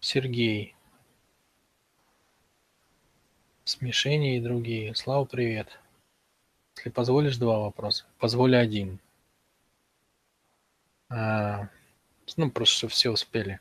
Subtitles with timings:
[0.00, 0.74] Сергей.
[3.64, 4.94] Смешение и другие.
[4.94, 5.78] Слава, привет.
[6.76, 8.04] Если позволишь, два вопроса.
[8.18, 9.00] Позволю один.
[11.10, 11.68] А,
[12.36, 13.60] ну, просто чтобы все успели.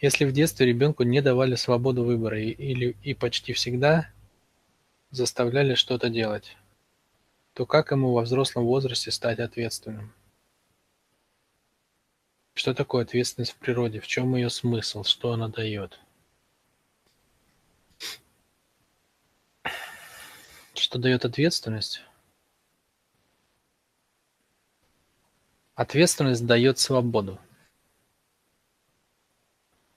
[0.00, 4.10] Если в детстве ребенку не давали свободу выбора и, или и почти всегда
[5.10, 6.56] заставляли что-то делать,
[7.52, 10.12] то как ему во взрослом возрасте стать ответственным?
[12.56, 14.00] Что такое ответственность в природе?
[14.00, 15.04] В чем ее смысл?
[15.04, 16.00] Что она дает?
[20.72, 22.00] Что дает ответственность?
[25.74, 27.38] Ответственность дает свободу.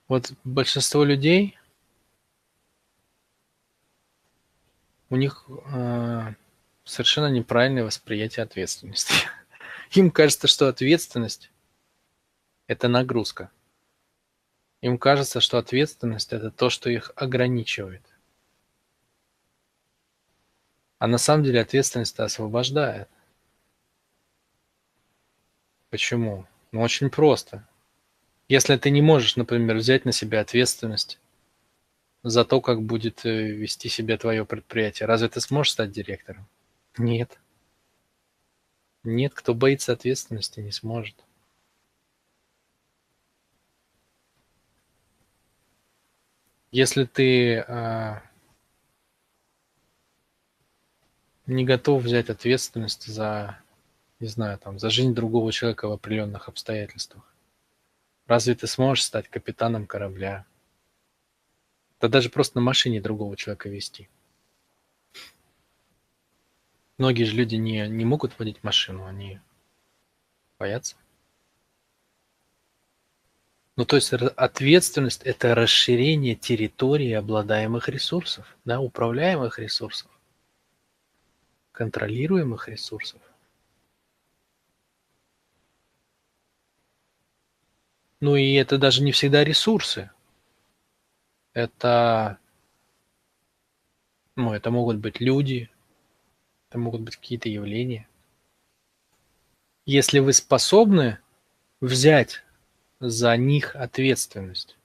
[0.08, 1.56] Вот большинство людей,
[5.08, 6.34] у них э,
[6.84, 9.14] совершенно неправильное восприятие ответственности.
[9.92, 11.50] Им кажется, что ответственность–
[12.70, 13.50] это нагрузка.
[14.80, 18.02] Им кажется, что ответственность– это то, что их ограничивает.
[20.98, 23.08] А на самом деле ответственность освобождает.
[25.88, 26.46] Почему?
[26.70, 27.66] Ну, очень просто.
[28.46, 31.18] Если ты не можешь, например, взять на себя ответственность
[32.22, 36.46] за то, как будет э, вести себя твое предприятие, разве ты сможешь стать директором?
[36.98, 37.36] Нет.
[39.02, 41.16] Нет, кто боится ответственности, не сможет.
[46.72, 48.22] Если ты а,
[51.46, 53.58] не готов взять ответственность за,
[54.20, 57.24] не знаю, там, за жизнь другого человека в определенных обстоятельствах.
[58.26, 60.46] Разве ты сможешь стать капитаном корабля?
[62.00, 64.08] Да даже просто на машине другого человека вести.
[66.98, 69.40] Многие же люди не, не могут водить машину, они
[70.58, 70.96] боятся.
[73.80, 80.10] Ну, то есть ответственность– это расширение территории обладаемых ресурсов, да, управляемых ресурсов
[81.72, 83.22] контролируемых ресурсов
[88.20, 90.10] Ну и это даже не всегда ресурсы.
[91.54, 92.36] Это,
[94.36, 95.70] ну, это могут быть люди,
[96.68, 98.06] это могут быть какие-то явления.
[99.86, 101.18] Если вы способны
[101.80, 102.44] взять
[103.00, 104.76] за них ответственность,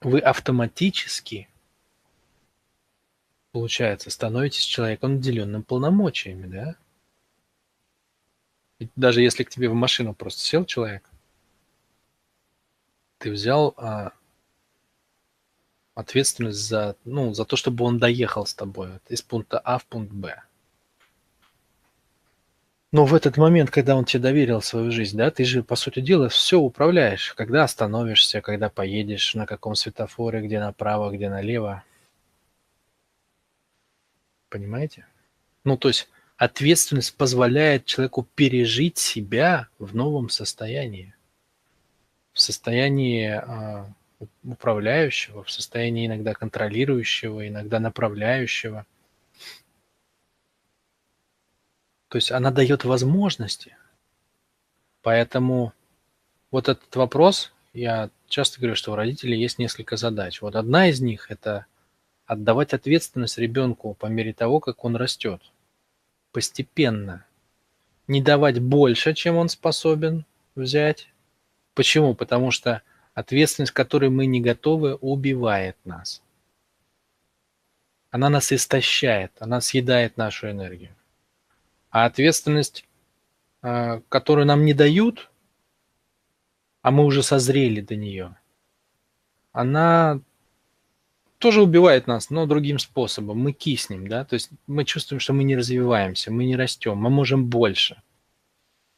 [0.00, 1.48] вы автоматически
[3.52, 6.76] Получается, становитесь человеком, наделенным полномочиями, да?
[8.78, 11.08] Ведь даже если к тебе в машину просто сел человек,
[13.18, 14.12] ты взял а,
[15.94, 19.84] ответственность за, ну, за то, чтобы он доехал с тобой вот, из пункта А в
[19.84, 20.42] пункт Б.
[22.92, 26.00] Но в этот момент, когда он тебе доверил свою жизнь, да, ты же, по сути
[26.00, 27.32] дела, все управляешь.
[27.32, 31.84] Когда остановишься, когда поедешь, на каком светофоре, где направо, где налево.
[34.50, 35.06] Понимаете?
[35.64, 41.14] Ну, то есть ответственность позволяет человеку пережить себя в новом состоянии.
[42.34, 43.90] В состоянии а,
[44.44, 48.84] управляющего, в состоянии иногда контролирующего, иногда направляющего.
[52.12, 53.74] То есть она дает возможности.
[55.00, 55.72] Поэтому
[56.50, 60.42] вот этот вопрос, я часто говорю, что у родителей есть несколько задач.
[60.42, 61.64] Вот одна из них– это
[62.26, 65.40] отдавать ответственность ребенку по мере того, как он растет.
[66.32, 67.24] Постепенно.
[68.08, 71.08] Не давать больше, чем он способен взять.
[71.72, 72.14] Почему?
[72.14, 72.82] Потому что
[73.14, 76.20] ответственность, которой мы не готовы, убивает нас.
[78.10, 80.94] Она нас истощает, она съедает нашу энергию.
[81.92, 82.88] А ответственность,
[83.60, 85.30] а, которую нам не дают,
[86.80, 88.36] а мы уже созрели до нее,
[89.52, 90.20] она
[91.36, 93.38] тоже убивает нас, но другим способом.
[93.38, 97.10] Мы киснем, да, то есть мы чувствуем, что мы не развиваемся, мы не растем, мы
[97.10, 98.02] можем больше.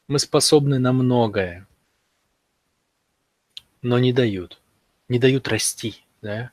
[0.07, 1.67] Мы способны на многое,
[3.83, 4.61] но не дают,
[5.09, 6.53] не дают расти, да.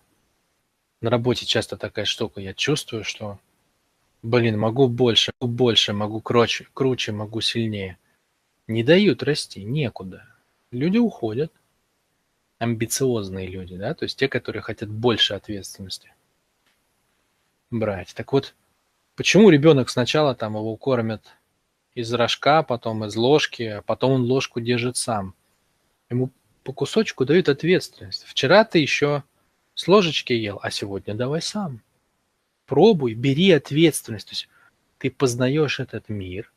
[1.02, 3.40] На работе часто такая штука, я чувствую, что,
[4.24, 7.98] блин, могу больше, могу больше, могу круче, круче, могу сильнее.
[8.68, 10.26] Не дают расти, некуда.
[10.72, 11.52] Люди уходят
[12.60, 16.14] амбициозные люди, да, то есть те, которые хотят больше ответственности
[17.72, 18.14] брать.
[18.14, 18.54] Так вот,
[19.16, 21.24] почему ребенок сначала там его кормят
[21.96, 25.34] из рожка, потом из ложки, а потом он ложку держит сам?
[26.10, 26.30] Ему
[26.64, 28.26] по кусочку дают ответственность.
[28.26, 29.24] Вчера ты еще
[29.74, 31.82] с ложечки ел, а сегодня давай сам.
[32.72, 34.28] Пробуй, бери ответственность.
[34.28, 34.48] То есть
[34.98, 36.54] ты познаешь этот мир,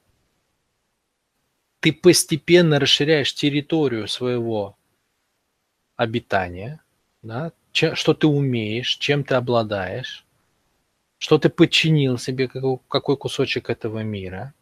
[1.81, 4.77] ты постепенно расширяешь территорию своего
[5.97, 6.81] обитания,
[7.23, 10.25] да, что ты умеешь, чем ты обладаешь,
[11.19, 12.49] что ты подчинил себе
[12.87, 14.55] какой кусочек этого мира.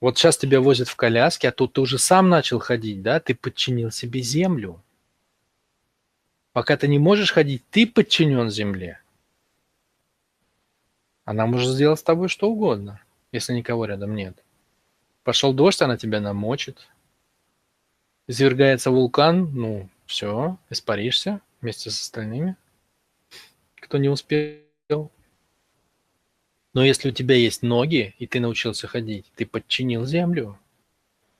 [0.00, 3.34] Вот сейчас тебя возят в коляске, а тут ты уже сам начал ходить, да, ты
[3.34, 4.82] подчинил себе землю.
[6.54, 9.01] Пока ты не можешь ходить, ты подчинен земле.
[11.32, 13.00] Она может сделать с тобой что угодно,
[13.32, 14.36] если никого рядом нет.
[15.24, 16.90] Пошел дождь, она тебя намочит.
[18.26, 22.56] Извергается вулкан, ну, все, испаришься вместе с остальными,
[23.76, 24.60] кто не успел.
[26.74, 30.58] Но если у тебя есть ноги, и ты научился ходить, ты подчинил землю,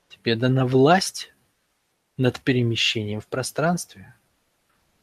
[0.09, 1.31] тебе дана власть
[2.17, 4.15] над перемещением в пространстве.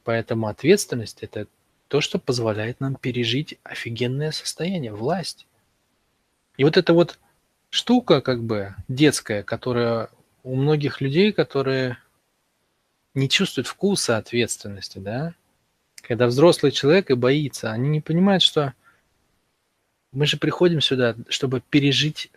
[0.03, 1.47] Поэтому ответственность– это
[1.91, 5.49] то, что позволяет нам пережить офигенное состояние, власть.
[6.57, 7.19] И вот эта вот
[7.69, 10.09] штука как бы детская, которая
[10.45, 11.99] у многих людей, которые
[13.15, 15.35] не чувствуют вкуса ответственности, да,
[16.03, 18.73] когда взрослый человек и боится, они не понимают, что
[20.13, 22.31] мы же приходим сюда, чтобы пережить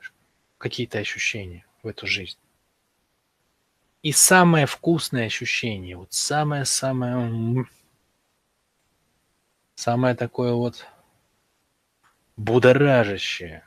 [0.57, 2.39] какие-то ощущения в эту жизнь.
[4.01, 7.67] И самое вкусное ощущение, вот самое-самое,
[9.75, 10.85] самое такое вот
[12.37, 13.63] будоражащее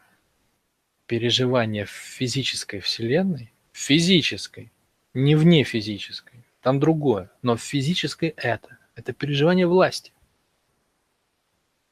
[1.06, 4.72] переживание в физической вселенной, физической,
[5.14, 10.12] не вне физической, там другое, но в физической это, это переживание власти.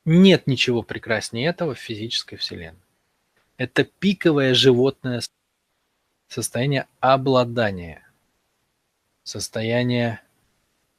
[0.05, 2.81] Нет ничего прекраснее этого в физической вселенной.
[3.57, 5.23] Это пиковое животное
[6.29, 8.05] состояние обладания
[9.25, 10.21] состояние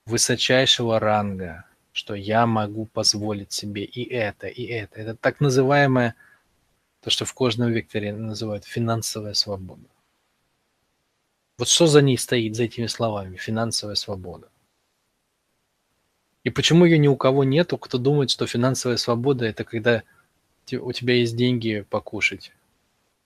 [0.06, 5.00] высочайшего ранга, что я могу позволить себе и это, и это.
[5.00, 6.14] Это так называемое,
[7.00, 9.88] то, что в кожном векторе называют финансовая свобода.
[11.58, 14.50] Вот что за ней стоит, за этими словами, финансовая свобода?
[16.44, 20.04] И почему ее ни у кого нету, кто думает, что финансовая свобода– это когда
[20.74, 22.52] у тебя есть деньги покушать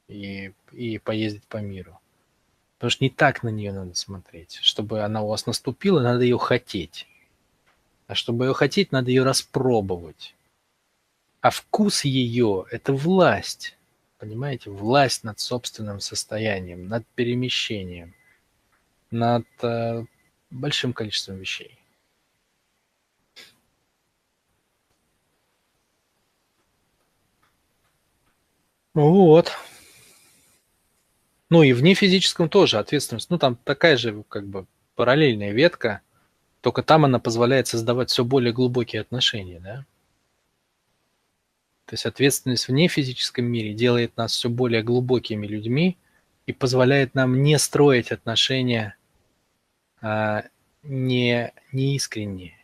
[0.07, 2.00] и, и поездить по миру.
[2.77, 4.60] Потому что не так на нее надо смотреть.
[4.62, 7.07] Чтобы она у вас наступила, надо ее хотеть.
[8.10, 10.34] А чтобы ее хотеть, надо ее распробовать.
[11.42, 13.78] А вкус ее– это власть.
[14.18, 14.72] Понимаете?
[14.72, 18.16] Власть над собственным состоянием, над перемещением,
[19.12, 20.06] над э,
[20.50, 21.78] большим количеством вещей.
[28.96, 29.52] Вот.
[31.52, 33.30] Ну и вне физическом тоже ответственность.
[33.30, 34.66] Ну там такая же как бы
[34.96, 36.02] параллельная ветка,
[36.62, 39.86] только там она позволяет создавать все более глубокие отношения, да?
[41.86, 45.98] То есть ответственность вне физическом мире делает нас все более глубокими людьми
[46.46, 48.96] и позволяет нам не строить отношения
[50.02, 50.44] а,
[50.84, 52.58] не, не искренние.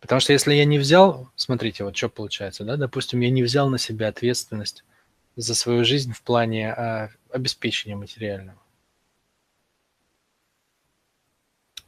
[0.00, 3.70] Потому что если я не взял, смотрите, вот что получается, да, допустим, я не взял
[3.70, 4.84] на себя ответственность
[5.36, 8.58] за свою жизнь в плане а, обеспечения материального.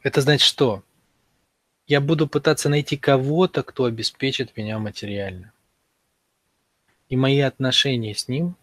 [0.01, 0.83] Это значит что?
[1.85, 5.53] Я буду пытаться найти кого-то, кто обеспечит меня материально.
[7.09, 8.55] И мои отношения с ним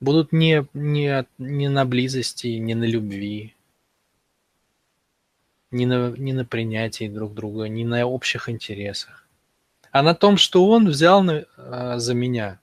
[0.00, 3.54] будут не, не, не на близости, не на любви,
[5.70, 9.22] не на, не на принятии друг друга, не на общих интересах
[9.92, 12.58] а на том, что он взял на, а, за меня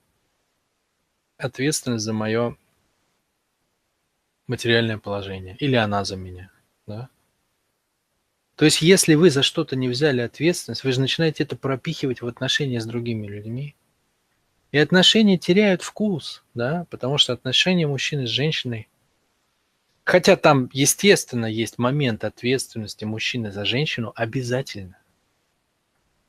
[1.38, 2.56] ответственность за мое
[4.50, 5.56] материальное положение.
[5.58, 6.50] Или она за меня.
[6.86, 7.08] Да?
[8.56, 12.26] То есть, если вы за что-то не взяли ответственность, вы же начинаете это пропихивать в
[12.26, 13.74] отношения с другими людьми.
[14.72, 18.88] И отношения теряют вкус, да, потому что отношения мужчины с женщиной,
[20.04, 24.98] хотя там, естественно, есть момент ответственности мужчины за женщину, обязательно.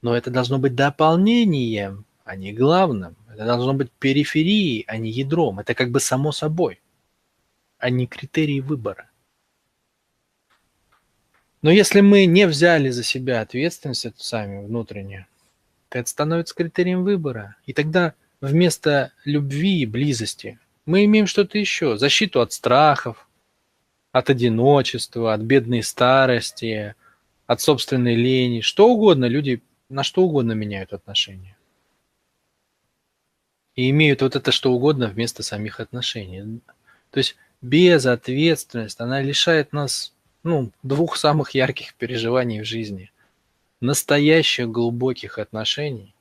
[0.01, 3.15] Но это должно быть дополнением, а не главным.
[3.31, 5.59] Это должно быть периферией, а не ядром.
[5.59, 6.81] Это как бы само собой,
[7.81, 9.09] а не критерий выбора.
[11.61, 15.25] Но если мы не взяли за себя ответственность эту сами внутреннюю,
[15.89, 17.57] то это становится критерием выбора.
[17.65, 21.97] И тогда вместо любви и близости мы имеем что-то еще.
[21.97, 23.27] Защиту от страхов,
[24.11, 26.95] от одиночества, от бедной старости,
[27.45, 28.61] от собственной лени.
[28.61, 31.57] Что угодно люди на что угодно меняют отношения.
[33.75, 36.61] И имеют вот это что угодно вместо самих отношений.
[37.11, 40.13] То есть безответственность, она лишает нас
[40.43, 43.11] ну, двух самых ярких переживаний в жизни.
[43.79, 46.13] Настоящих глубоких отношений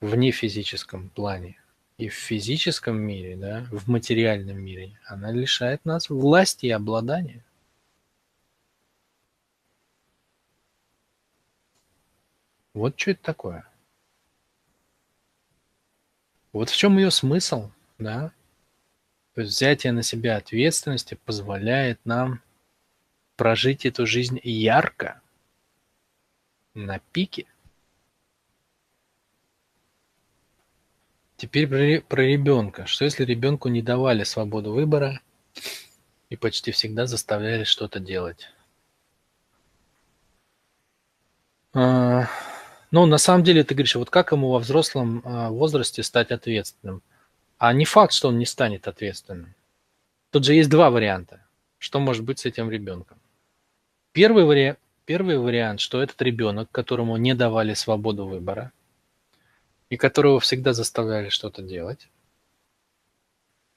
[0.00, 1.60] в нефизическом плане
[1.98, 7.44] и в физическом мире, да, в материальном мире, она лишает нас власти и обладания.
[12.74, 13.66] Вот что это такое.
[16.52, 18.32] Вот в чем ее смысл, да?
[19.36, 22.40] То есть взятие на себя ответственности позволяет нам
[23.36, 25.20] прожить эту жизнь ярко,
[26.72, 27.44] на пике.
[31.36, 32.86] Теперь про, про ребенка.
[32.86, 35.20] Что если ребенку не давали свободу выбора
[36.30, 38.48] и почти всегда заставляли что-то делать?
[41.74, 42.26] А,
[42.90, 47.02] ну, на самом деле, ты говоришь, вот как ему во взрослом а, возрасте стать ответственным?
[47.58, 49.54] А не факт, что он не станет ответственным.
[50.30, 51.40] Тут же есть два варианта.
[51.78, 53.18] Что может быть с этим ребенком?
[54.12, 54.76] Первый, вари...
[55.04, 58.72] Первый вариант, что этот ребенок, которому не давали свободу выбора,
[59.88, 62.08] и которого всегда заставляли что-то делать,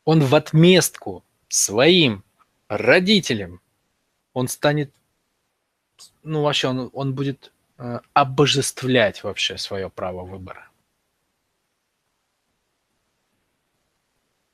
[0.06, 2.24] он в отместку своим
[2.68, 3.62] родителям,
[4.34, 4.92] он станет,
[6.24, 10.69] ну вообще, он, он будет э, обожествлять вообще свое право выбора.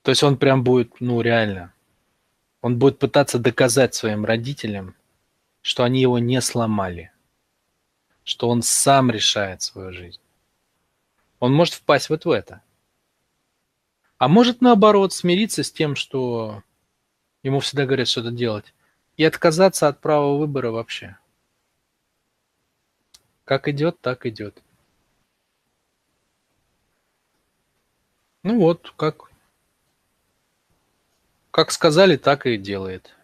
[0.06, 1.74] То есть он прям будет, ну реально,
[2.62, 4.94] он будет пытаться доказать своим родителям,
[5.64, 7.12] что они его не сломали,
[8.24, 10.20] что он сам решает свою жизнь.
[11.40, 12.62] Он может впасть вот в это.
[14.20, 16.62] А может, наоборот, смириться с тем, что
[17.42, 18.76] ему всегда говорят что-то делать,
[19.18, 21.18] и отказаться от права выбора вообще.
[23.44, 24.62] Как идет, так идет.
[28.44, 29.32] Ну вот, как,
[31.56, 33.16] как сказали, так и делает.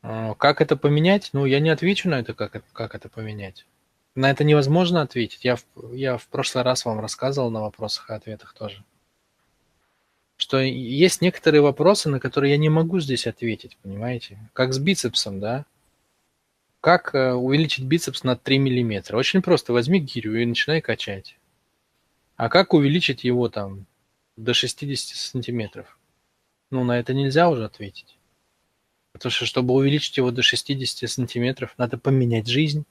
[0.00, 1.30] А, как это поменять?
[1.32, 3.66] Ну, я не отвечу на это, как, как это поменять.
[4.14, 5.44] На это невозможно ответить.
[5.44, 8.84] Я в, я в прошлый раз вам рассказывал на вопросах и ответах тоже.
[10.36, 14.38] Что есть некоторые вопросы, на которые я не могу здесь ответить, понимаете?
[14.52, 15.64] Как с бицепсом, да?
[16.80, 19.16] Как э, увеличить бицепс на 3 миллиметра?
[19.16, 19.72] Очень просто.
[19.72, 21.39] Возьми гирю и начинай качать.
[22.40, 23.84] А как увеличить его там
[24.38, 25.98] до 60 сантиметров?
[26.70, 28.16] Ну, на это нельзя уже ответить.
[29.12, 32.86] Потому что, чтобы увеличить его до 60 сантиметров, надо поменять жизнь.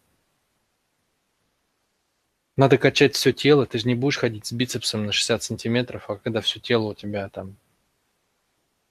[2.57, 3.65] Надо качать все тело.
[3.65, 6.93] Ты же не будешь ходить с бицепсом на 60 сантиметров, а когда все тело у
[6.93, 7.55] тебя там,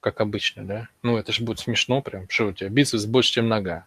[0.00, 0.88] как обычно, да?
[1.02, 2.28] Ну, это же будет смешно прям.
[2.28, 3.86] Что у тебя бицепс больше, чем нога.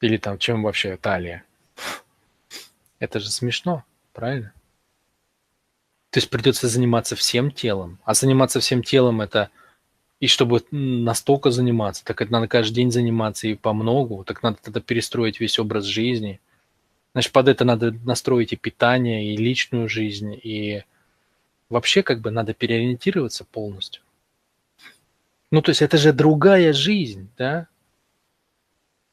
[0.00, 1.44] Или там, чем вообще талия.
[2.98, 3.84] Это же смешно,
[4.14, 4.54] правильно?
[6.16, 7.98] То есть придется заниматься всем телом.
[8.06, 9.50] А заниматься всем телом это
[10.18, 14.56] и чтобы настолько заниматься, так это надо каждый день заниматься и по многу, так надо
[14.62, 16.40] тогда перестроить весь образ жизни.
[17.12, 20.84] Значит, под это надо настроить и питание, и личную жизнь, и
[21.68, 24.02] вообще как бы надо переориентироваться полностью.
[25.50, 27.68] Ну, то есть это же другая жизнь, да?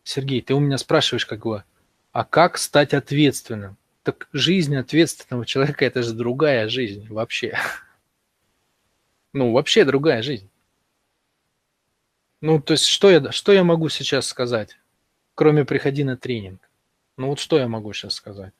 [0.05, 1.65] Сергей, ты у меня спрашиваешь как бы,
[2.13, 3.75] а как стать ответственным?
[4.03, 7.57] Так жизнь ответственного человека– это же другая жизнь вообще.
[9.31, 10.49] Ну, вообще другая жизнь.
[12.41, 14.77] Ну, то есть, что я, что я могу сейчас сказать,
[15.33, 16.69] кроме приходи на тренинг?
[17.17, 18.53] Ну, вот что я могу сейчас сказать?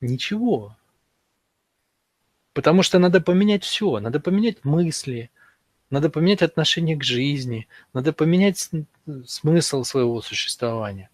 [0.00, 0.76] Ничего.
[2.52, 3.98] Потому что надо поменять все.
[4.00, 5.30] Надо поменять мысли,
[5.88, 8.70] надо поменять отношение к жизни, надо поменять
[9.26, 11.10] смысл своего существования.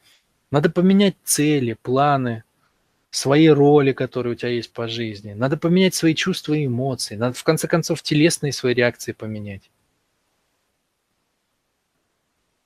[0.51, 2.45] Надо поменять цели, планы,
[3.17, 5.33] свои роли, которые у тебя есть по жизни.
[5.33, 7.17] Надо поменять свои чувства и эмоции.
[7.17, 9.71] Надо, в конце концов, телесные свои реакции поменять.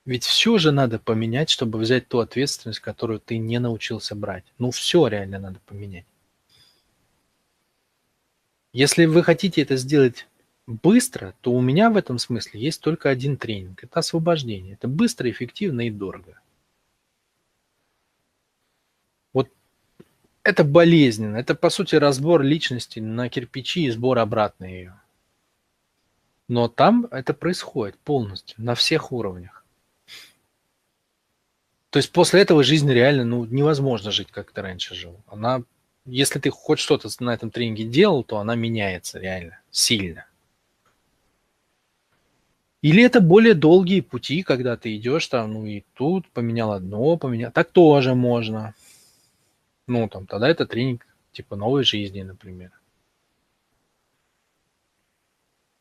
[0.03, 4.43] Ведь все же надо поменять, чтобы взять ту ответственность, которую ты не научился брать.
[4.57, 6.05] Ну все реально надо поменять.
[8.73, 10.27] Если вы хотите это сделать
[10.67, 13.85] быстро, то у меня в этом смысле есть только один тренинг.
[13.85, 14.73] Это освобождение.
[14.73, 16.40] Это быстро, эффективно и дорого.
[20.43, 21.37] Это болезненно.
[21.37, 24.95] Это, по сути, разбор личности на кирпичи и сбор обратно ее.
[26.47, 29.63] Но там это происходит полностью, на всех уровнях.
[31.89, 35.17] То есть после этого жизнь реально, ну, невозможно жить, как ты раньше жил.
[35.27, 35.63] Она,
[36.05, 40.25] если ты хоть что-то на этом тренинге делал, то она меняется реально, сильно.
[42.81, 47.51] Или это более долгие пути, когда ты идешь там, ну и тут поменял одно, поменял.
[47.51, 48.73] Так тоже можно.
[49.91, 52.71] Ну, там, тогда это тренинг типа новой жизни, например.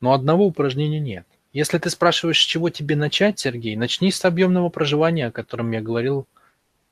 [0.00, 1.29] Но одного упражнения нет.
[1.52, 5.81] Если ты спрашиваешь, с чего тебе начать, Сергей, начни с объемного проживания, о котором я
[5.81, 6.26] говорил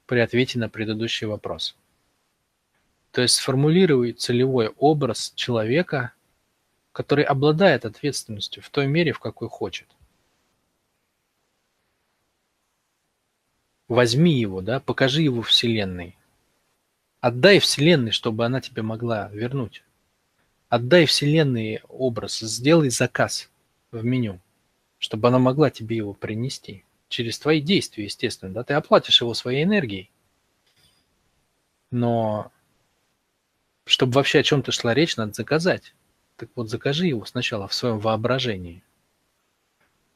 [0.07, 1.75] при ответе на предыдущий вопрос.
[3.11, 6.13] То есть сформулируй целевой образ человека,
[6.93, 9.89] который обладает ответственностью в той мере, в какой хочет.
[13.89, 16.18] Возьми его, да, покажи его Вселенной.
[17.21, 19.83] Отдай Вселенной, чтобы она тебе могла вернуть.
[20.69, 23.51] Отдай Вселенной образ, сделай заказ
[23.91, 24.41] в меню,
[24.99, 26.85] чтобы она могла тебе его принести.
[27.09, 28.53] Через твои действия, естественно.
[28.53, 28.65] Да?
[28.65, 30.11] Ты оплатишь его своей энергией.
[31.91, 32.53] Но
[33.87, 35.95] чтобы вообще о чем-то шла речь, надо заказать.
[36.37, 38.83] Так вот, закажи его сначала в своем воображении.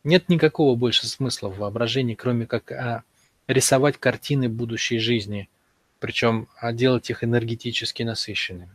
[0.04, 3.04] Нет никакого больше смысла в воображении, кроме как а,
[3.46, 5.48] рисовать картины будущей жизни,
[6.02, 8.74] причем а, делать их энергетически насыщенными.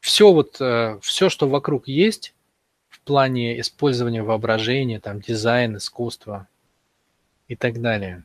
[0.00, 2.34] Все вот, э, все, что вокруг есть
[2.88, 6.48] в плане использования воображения, там, дизайн, искусство
[7.46, 8.24] и так далее,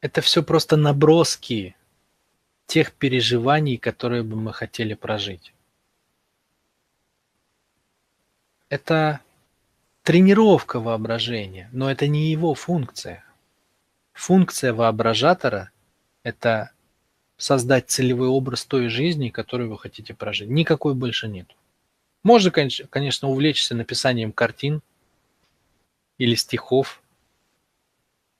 [0.00, 1.76] это все просто наброски
[2.64, 5.52] тех переживаний, которые бы мы хотели прожить.
[8.70, 9.20] Это
[10.04, 13.27] тренировка воображения, но это не его функция.
[14.18, 15.70] Функция воображатора–
[16.24, 16.72] это
[17.36, 20.50] создать целевой образ той жизни, которую вы хотите прожить.
[20.50, 21.46] Никакой больше нет.
[22.24, 24.82] Можно, конечно, увлечься написанием картин
[26.18, 27.00] или стихов,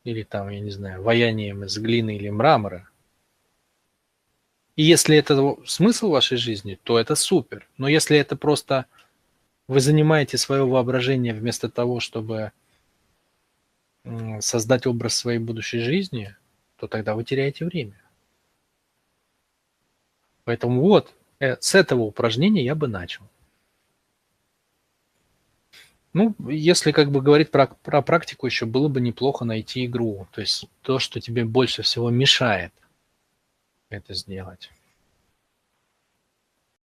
[0.03, 2.89] или там, я не знаю, ваянием из глины или мрамора.
[4.75, 7.69] И если это смысл вашей жизни, то это супер.
[7.79, 8.87] Но если это просто
[9.69, 12.51] вы занимаете свое воображение вместо того, чтобы
[14.41, 16.35] создать образ своей будущей жизни,
[16.77, 18.01] то тогда вы теряете время.
[20.45, 23.25] Поэтому вот, э, с этого упражнения я бы начал.
[26.15, 30.27] Ну, если как бы говорить про, про практику, еще было бы неплохо найти игру.
[30.33, 32.73] То есть то, что тебе больше всего мешает–
[33.91, 34.71] это сделать